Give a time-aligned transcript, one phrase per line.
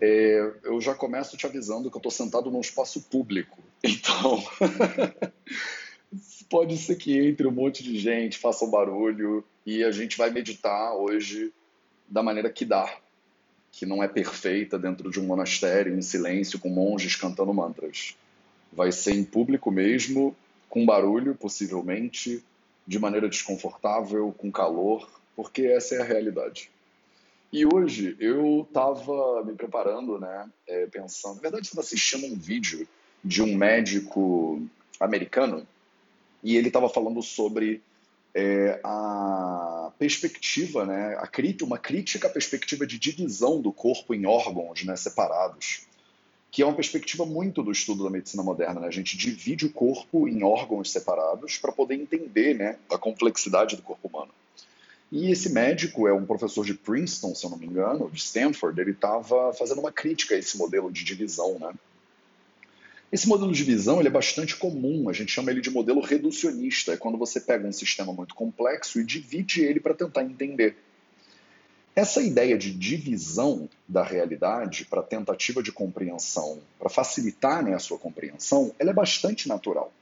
[0.00, 3.58] é, eu já começo te avisando que eu estou sentado num espaço público.
[3.82, 4.42] Então,
[6.50, 10.30] pode ser que entre um monte de gente, faça um barulho e a gente vai
[10.30, 11.52] meditar hoje
[12.08, 12.92] da maneira que dá,
[13.70, 18.16] que não é perfeita dentro de um monastério, em silêncio, com monges cantando mantras.
[18.72, 20.36] Vai ser em público mesmo,
[20.68, 22.42] com barulho, possivelmente,
[22.86, 26.70] de maneira desconfortável, com calor, porque essa é a realidade.
[27.52, 31.36] E hoje eu estava me preparando, né, é, pensando.
[31.36, 32.86] Na verdade, estava assistindo um vídeo
[33.24, 34.62] de um médico
[35.00, 35.66] americano
[36.44, 37.82] e ele estava falando sobre
[38.32, 41.28] é, a perspectiva, né, a
[41.64, 45.86] uma crítica à perspectiva de divisão do corpo em órgãos né, separados,
[46.52, 48.80] que é uma perspectiva muito do estudo da medicina moderna.
[48.80, 48.86] Né?
[48.86, 53.82] A gente divide o corpo em órgãos separados para poder entender né, a complexidade do
[53.82, 54.30] corpo humano.
[55.12, 58.80] E esse médico é um professor de Princeton, se eu não me engano, de Stanford,
[58.80, 61.72] ele estava fazendo uma crítica a esse modelo de divisão, né?
[63.12, 66.92] Esse modelo de divisão ele é bastante comum, a gente chama ele de modelo reducionista,
[66.92, 70.76] é quando você pega um sistema muito complexo e divide ele para tentar entender.
[71.94, 77.98] Essa ideia de divisão da realidade para tentativa de compreensão, para facilitar né, a sua
[77.98, 79.92] compreensão, ela é bastante natural.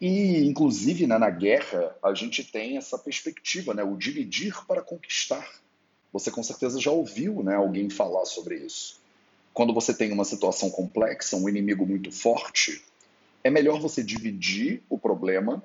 [0.00, 5.46] E, inclusive, né, na guerra, a gente tem essa perspectiva, né, o dividir para conquistar.
[6.10, 8.98] Você com certeza já ouviu né, alguém falar sobre isso.
[9.52, 12.82] Quando você tem uma situação complexa, um inimigo muito forte,
[13.44, 15.62] é melhor você dividir o problema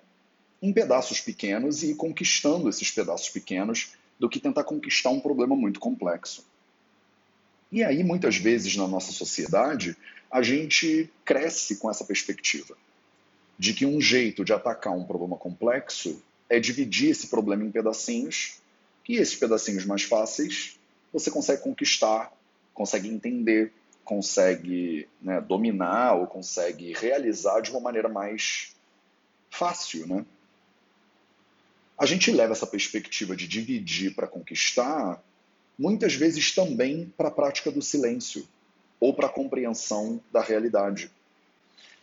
[0.61, 5.55] em pedaços pequenos e ir conquistando esses pedaços pequenos do que tentar conquistar um problema
[5.55, 6.45] muito complexo.
[7.71, 9.95] E aí, muitas vezes na nossa sociedade,
[10.29, 12.75] a gente cresce com essa perspectiva
[13.57, 18.59] de que um jeito de atacar um problema complexo é dividir esse problema em pedacinhos,
[19.07, 20.79] e esses pedacinhos mais fáceis
[21.13, 22.33] você consegue conquistar,
[22.73, 23.71] consegue entender,
[24.03, 28.75] consegue né, dominar ou consegue realizar de uma maneira mais
[29.49, 30.25] fácil, né?
[31.97, 35.23] A gente leva essa perspectiva de dividir para conquistar,
[35.79, 38.45] muitas vezes também para a prática do silêncio
[38.99, 41.09] ou para a compreensão da realidade.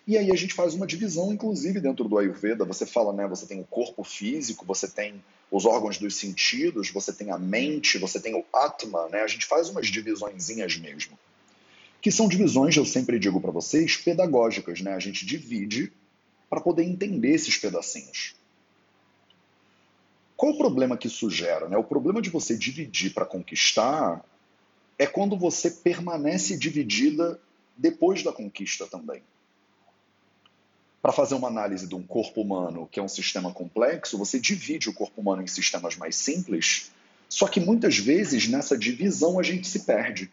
[0.07, 2.65] E aí a gente faz uma divisão, inclusive, dentro do Ayurveda.
[2.65, 3.27] Você fala, né?
[3.29, 7.99] Você tem o corpo físico, você tem os órgãos dos sentidos, você tem a mente,
[7.99, 9.21] você tem o Atma, né?
[9.21, 11.17] A gente faz umas divisõezinhas mesmo.
[12.01, 14.95] Que são divisões, eu sempre digo para vocês, pedagógicas, né?
[14.95, 15.93] A gente divide
[16.51, 18.35] para poder entender esses pedacinhos.
[20.37, 21.69] Qual o problema que isso gera?
[21.69, 21.77] Né?
[21.77, 24.25] O problema de você dividir para conquistar
[24.99, 27.41] é quando você permanece dividida
[27.77, 29.23] depois da conquista também.
[31.03, 34.89] Para fazer uma análise de um corpo humano, que é um sistema complexo, você divide
[34.89, 36.93] o corpo humano em sistemas mais simples,
[37.29, 40.31] só que muitas vezes nessa divisão a gente se perde.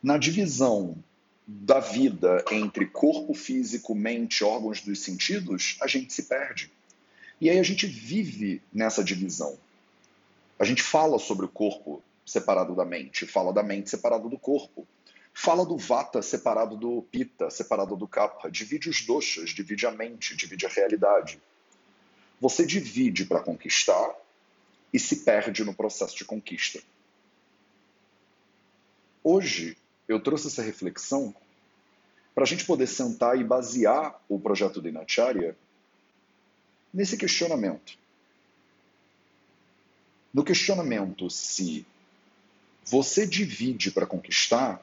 [0.00, 0.96] Na divisão
[1.44, 6.70] da vida entre corpo físico, mente, órgãos dos sentidos, a gente se perde.
[7.40, 9.58] E aí a gente vive nessa divisão.
[10.56, 14.86] A gente fala sobre o corpo separado da mente, fala da mente separado do corpo.
[15.40, 20.34] Fala do vata separado do pita, separado do kapha, divide os doshas, divide a mente,
[20.34, 21.40] divide a realidade.
[22.40, 24.16] Você divide para conquistar
[24.92, 26.82] e se perde no processo de conquista.
[29.22, 29.76] Hoje
[30.08, 31.32] eu trouxe essa reflexão
[32.34, 35.56] para a gente poder sentar e basear o projeto de Inacharya
[36.92, 37.96] nesse questionamento.
[40.34, 41.86] No questionamento se
[42.84, 44.82] você divide para conquistar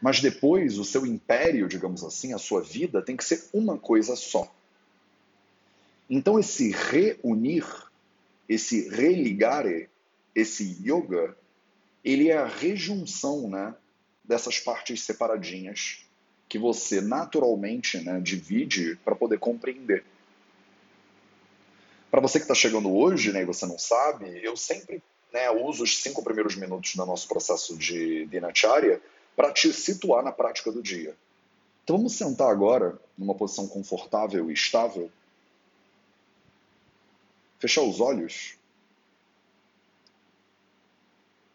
[0.00, 4.16] mas depois o seu império, digamos assim, a sua vida tem que ser uma coisa
[4.16, 4.52] só.
[6.08, 7.66] Então esse reunir,
[8.48, 9.88] esse religare,
[10.34, 11.36] esse yoga,
[12.04, 13.74] ele é a rejunção, né,
[14.24, 16.06] dessas partes separadinhas
[16.48, 20.04] que você naturalmente, né, divide para poder compreender.
[22.10, 25.00] Para você que está chegando hoje, né, e você não sabe, eu sempre
[25.32, 29.00] né, uso os cinco primeiros minutos do nosso processo de Dinacharya
[29.36, 31.16] para te situar na prática do dia.
[31.84, 35.10] Então vamos sentar agora numa posição confortável e estável.
[37.58, 38.54] Fechar os olhos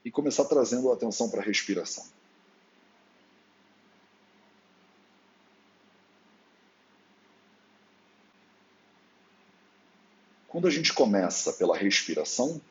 [0.04, 2.06] e começar trazendo a atenção para a respiração.
[10.48, 12.62] Quando a gente começa pela respiração,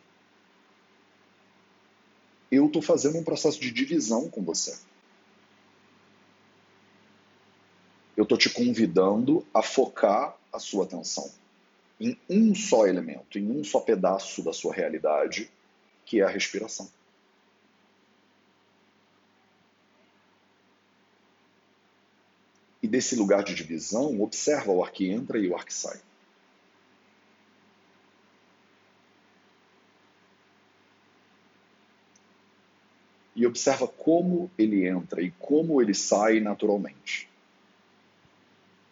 [2.50, 4.78] eu estou fazendo um processo de divisão com você.
[8.24, 11.30] eu estou te convidando a focar a sua atenção
[12.00, 15.50] em um só elemento, em um só pedaço da sua realidade,
[16.06, 16.90] que é a respiração.
[22.82, 26.00] E desse lugar de divisão, observa o ar que entra e o ar que sai.
[33.36, 37.33] E observa como ele entra e como ele sai naturalmente.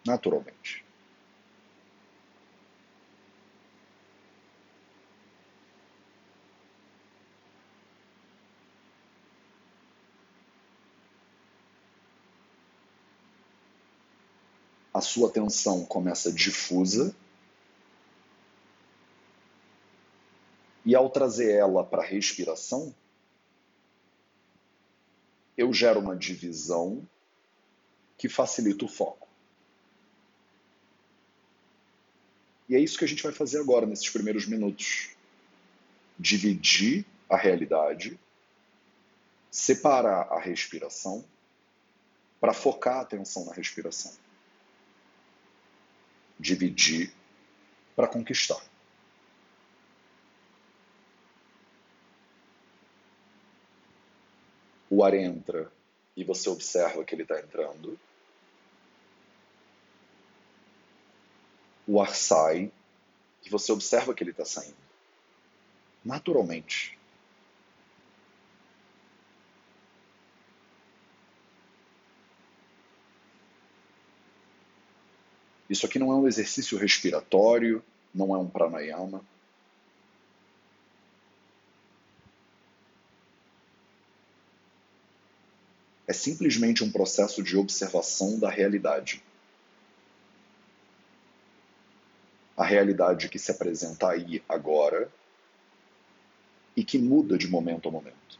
[0.05, 0.83] Naturalmente.
[14.93, 17.15] a sua atenção começa difusa
[20.85, 22.93] e ao trazer ela para a respiração,
[25.57, 27.07] eu gero uma divisão
[28.17, 29.32] que facilita o foco.
[32.73, 35.11] E é isso que a gente vai fazer agora, nesses primeiros minutos.
[36.17, 38.19] Dividir a realidade,
[39.51, 41.23] separar a respiração,
[42.41, 44.11] para focar a atenção na respiração
[46.43, 47.13] dividir
[47.95, 48.61] para conquistar.
[54.89, 55.71] O ar entra
[56.17, 57.97] e você observa que ele está entrando.
[61.85, 62.71] O ar sai
[63.45, 64.75] e você observa que ele está saindo.
[66.03, 66.97] Naturalmente.
[75.69, 77.83] Isso aqui não é um exercício respiratório,
[78.13, 79.23] não é um pranayama.
[86.05, 89.23] É simplesmente um processo de observação da realidade.
[92.63, 95.11] A realidade que se apresenta aí agora
[96.77, 98.39] e que muda de momento a momento.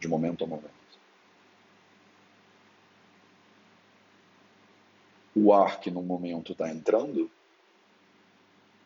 [0.00, 0.84] De momento a momento.
[5.34, 7.30] o ar que no momento está entrando,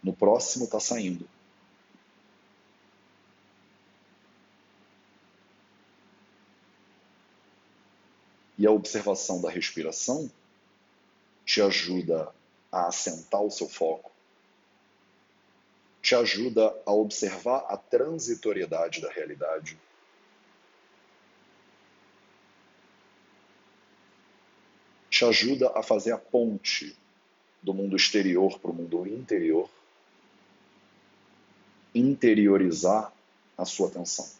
[0.02, 1.28] no próximo está saindo.
[8.56, 10.28] E a observação da respiração
[11.44, 12.34] te ajuda
[12.70, 14.10] a assentar o seu foco,
[16.02, 19.78] te ajuda a observar a transitoriedade da realidade
[25.18, 26.96] te ajuda a fazer a ponte
[27.60, 29.68] do mundo exterior para o mundo interior,
[31.92, 33.12] interiorizar
[33.56, 34.37] a sua atenção.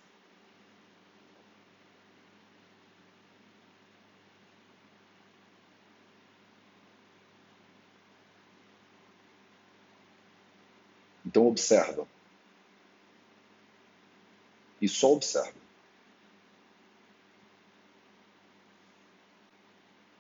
[11.29, 12.09] Então observa.
[14.81, 15.53] E só observa.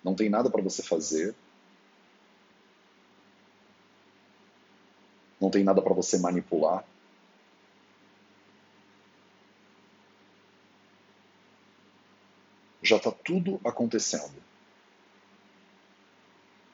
[0.04, 1.34] Não tem nada para você fazer.
[5.40, 6.84] Não tem nada para você manipular.
[12.82, 14.42] Já está tudo acontecendo.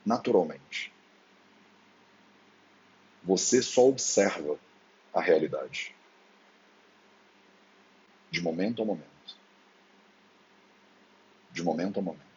[0.04, 0.93] Naturalmente.
[3.24, 4.58] Você só observa
[5.12, 5.94] a realidade.
[8.30, 9.08] De momento a momento.
[11.50, 12.33] De momento a momento.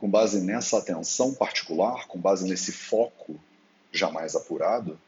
[0.00, 3.38] Com base nessa atenção particular, com base nesse foco
[3.92, 4.98] jamais apurado,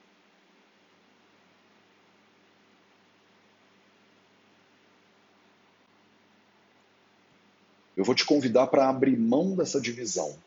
[7.96, 10.38] eu vou te convidar para abrir mão dessa divisão.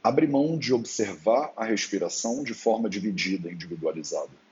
[0.00, 4.43] Abre mão de observar a respiração de forma dividida, individualizada.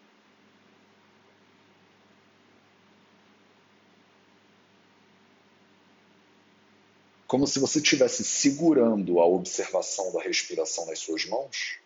[7.32, 11.78] Como se você estivesse segurando a observação da respiração nas suas mãos.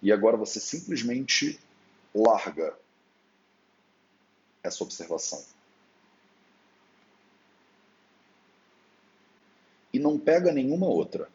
[0.00, 1.60] E agora você simplesmente
[2.14, 2.74] larga
[4.62, 5.44] essa observação.
[9.92, 11.30] E não pega nenhuma outra.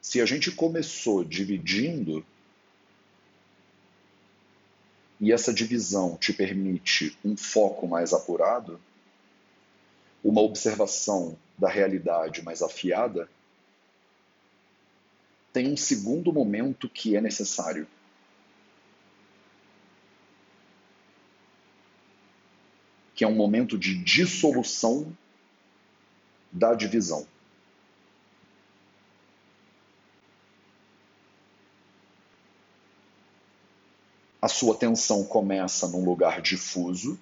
[0.00, 2.24] Se a gente começou dividindo
[5.20, 8.80] e essa divisão te permite um foco mais apurado,
[10.22, 13.28] uma observação da realidade mais afiada,
[15.52, 17.86] tem um segundo momento que é necessário.
[23.14, 25.16] Que é um momento de dissolução
[26.52, 27.26] da divisão.
[34.46, 37.18] A sua atenção começa num lugar difuso,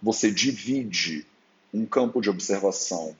[0.00, 1.26] você divide
[1.72, 3.14] um campo de observação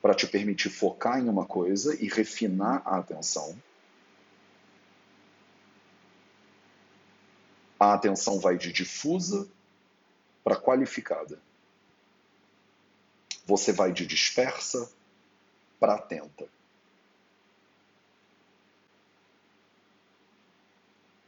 [0.00, 3.54] para te permitir focar em uma coisa e refinar a atenção.
[7.78, 9.46] A atenção vai de difusa
[10.42, 11.38] para qualificada.
[13.44, 14.90] Você vai de dispersa
[15.78, 16.48] para atenta.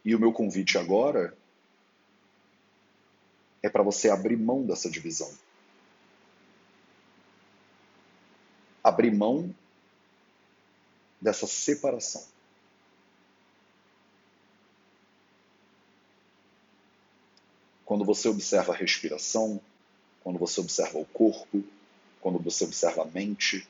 [0.05, 1.37] E o meu convite agora
[3.63, 5.33] é para você abrir mão dessa divisão.
[8.83, 9.55] Abrir mão
[11.19, 12.23] dessa separação.
[17.87, 19.59] Quando você observa a respiração,
[20.23, 21.65] quando você observa o corpo,
[22.21, 23.67] quando você observa a mente,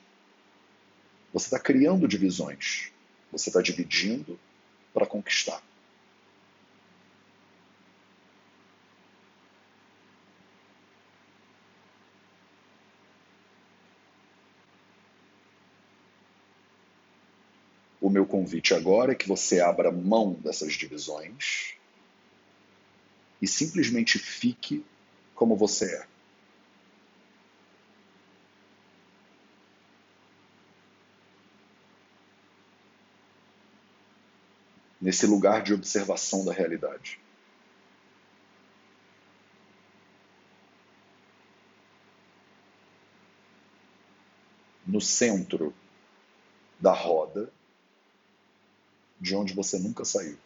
[1.31, 2.91] você está criando divisões.
[3.31, 4.37] Você está dividindo
[4.93, 5.61] para conquistar.
[18.15, 21.75] Meu convite agora é que você abra mão dessas divisões
[23.41, 24.85] e simplesmente fique
[25.35, 26.07] como você é.
[35.01, 37.19] Nesse lugar de observação da realidade.
[44.87, 45.75] No centro
[46.79, 47.51] da roda
[49.19, 50.37] de onde você nunca saiu.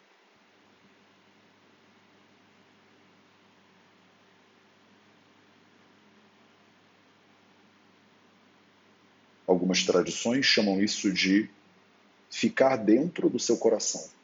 [9.46, 11.50] Algumas tradições chamam isso de
[12.30, 14.19] ficar dentro do seu coração.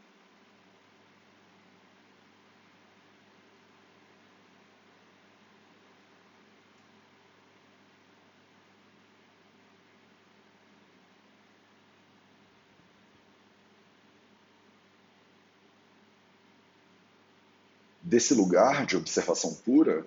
[18.06, 20.06] Desse lugar de observação pura,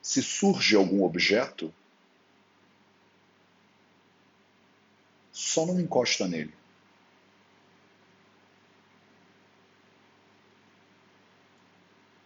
[0.00, 1.72] se surge algum objeto,
[5.30, 6.54] só não encosta nele.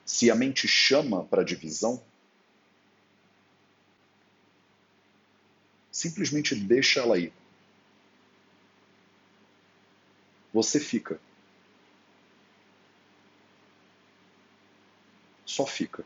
[0.06, 2.00] Se a mente chama para divisão,
[5.90, 7.32] simplesmente deixa ela ir.
[10.52, 11.20] Você fica.
[15.50, 16.04] Só fica.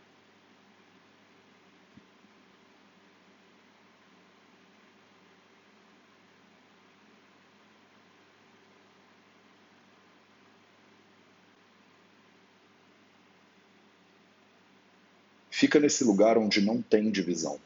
[15.51, 17.61] Fica nesse lugar onde não tem divisão.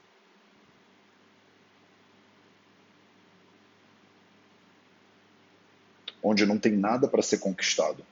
[6.22, 8.04] Onde não tem nada para ser conquistado.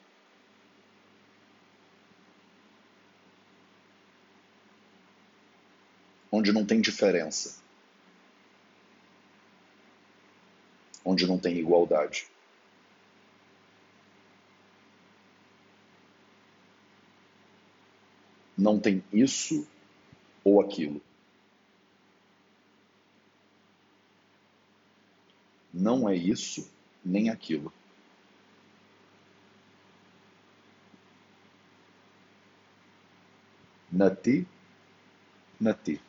[6.46, 7.60] Onde não tem diferença,
[11.04, 12.28] onde não tem igualdade.
[18.56, 19.66] Não tem isso
[20.44, 21.02] ou aquilo.
[25.74, 26.70] Não é isso
[27.04, 27.72] nem aquilo.
[33.90, 34.46] Nati,
[35.60, 36.00] nati.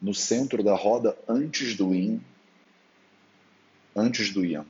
[0.00, 2.20] No centro da roda antes do yin,
[3.94, 4.66] antes do yang.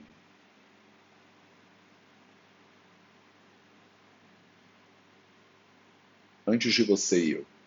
[6.46, 7.57] Antes de você e eu.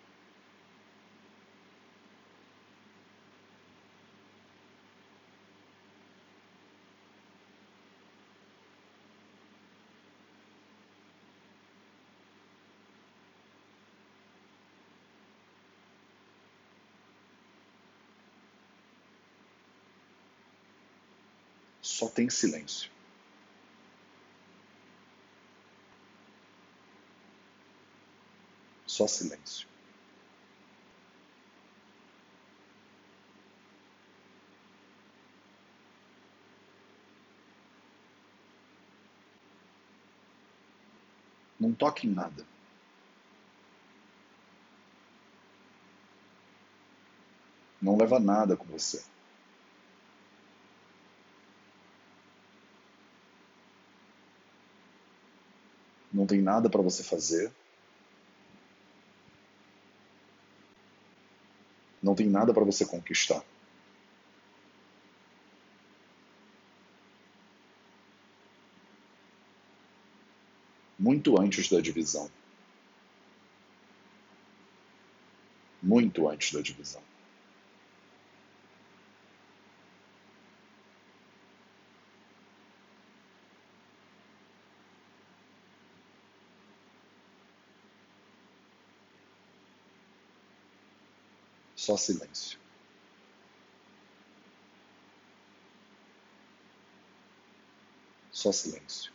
[21.81, 22.89] Só tem silêncio.
[28.85, 29.67] Só silêncio.
[41.59, 42.45] Não toque em nada.
[47.81, 49.03] Não leva nada com você.
[56.21, 57.51] Não tem nada para você fazer,
[62.01, 63.43] não tem nada para você conquistar.
[70.99, 72.29] Muito antes da divisão.
[75.81, 77.01] Muito antes da divisão.
[91.81, 92.59] Só silêncio.
[98.31, 99.11] Só silêncio.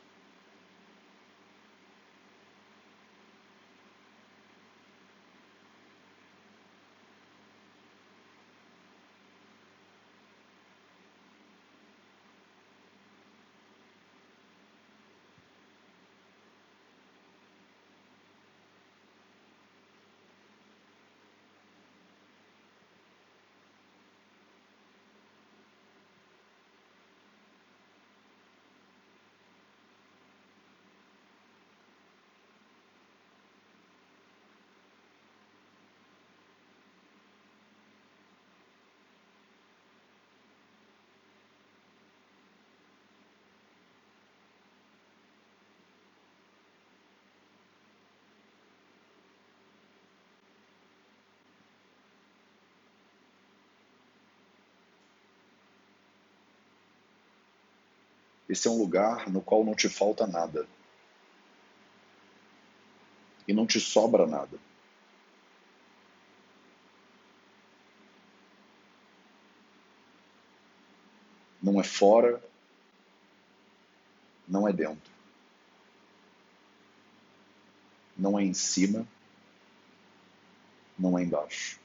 [58.49, 60.69] Esse é um lugar no qual não te falta nada.
[63.47, 64.59] E não te sobra nada.
[71.61, 72.41] Não é fora,
[74.47, 75.13] não é dentro.
[78.17, 79.07] Não é em cima,
[80.97, 81.81] não é embaixo.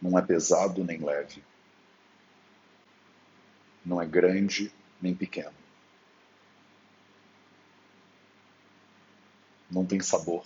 [0.00, 1.49] Não é pesado nem leve
[3.84, 5.54] não é grande nem pequeno.
[9.70, 10.44] Não tem sabor.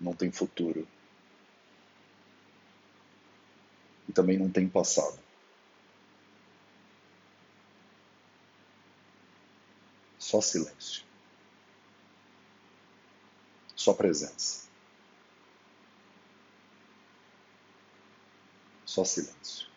[0.00, 0.86] Não tem futuro.
[4.08, 5.18] E também não tem passado.
[10.18, 11.04] Só silêncio.
[13.74, 14.68] Só presença.
[18.84, 19.73] Só silêncio.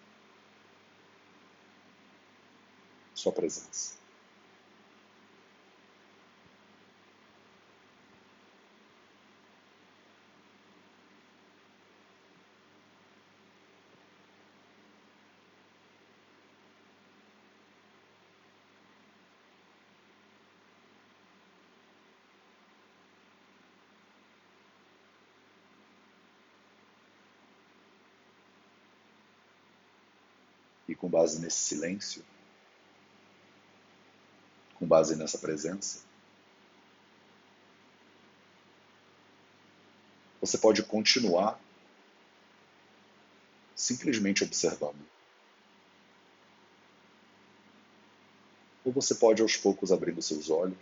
[3.18, 3.98] Sua presença.
[31.00, 32.26] Com base nesse silêncio,
[34.88, 36.00] com base nessa presença.
[40.39, 41.60] Você pode continuar
[43.76, 45.06] simplesmente observando.
[48.86, 50.78] Ou você pode aos poucos abrindo seus olhos.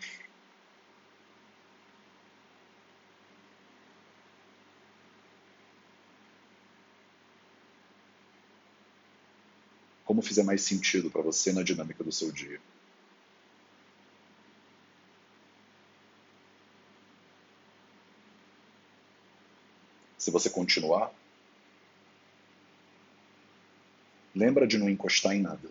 [10.05, 12.61] Como fizer mais sentido para você na dinâmica do seu dia.
[20.25, 21.13] Se você continuar,
[24.33, 25.69] lembra de não encostar em nada.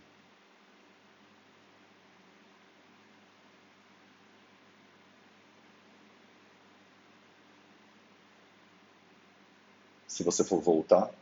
[10.07, 11.13] Se você for voltar,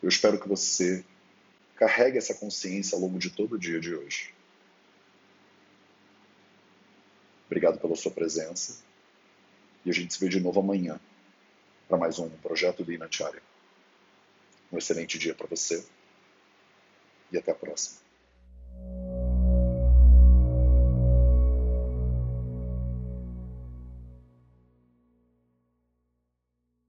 [0.00, 1.04] eu espero que você
[1.74, 4.32] carregue essa consciência ao longo de todo o dia de hoje.
[7.46, 8.91] Obrigado pela sua presença
[9.84, 11.00] e a gente se vê de novo amanhã
[11.88, 13.42] para mais um projeto do Inacharya.
[14.72, 15.84] Um excelente dia para você
[17.30, 18.00] e até a próxima.